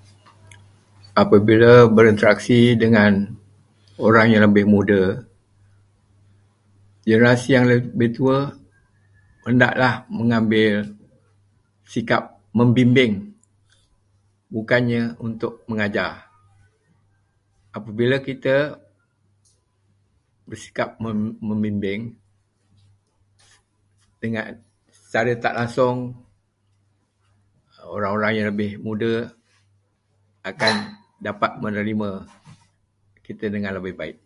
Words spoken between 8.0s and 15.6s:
tua hendaklah mengambil sikap membimbing, bukannya untuk